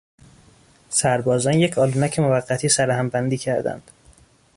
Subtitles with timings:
[0.89, 3.91] سربازان یک آلونک موقتی سرهم بندی کردند.